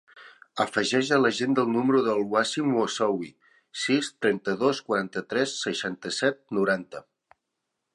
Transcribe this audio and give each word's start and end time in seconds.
Afegeix 0.63 1.11
a 1.17 1.19
l'agenda 1.25 1.65
el 1.65 1.69
número 1.73 2.01
del 2.07 2.23
Wasim 2.33 2.73
Moussaoui: 2.77 3.31
sis, 3.85 4.13
trenta-dos, 4.27 4.83
quaranta-tres, 4.91 5.59
seixanta-set, 5.69 6.45
noranta. 6.61 7.09